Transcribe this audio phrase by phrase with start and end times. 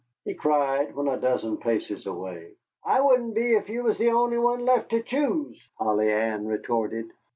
[0.25, 2.55] he cried, when a dozen paces away.
[2.83, 7.11] "I wouldn't be if you was the only one left ter choose," Polly Ann retorted.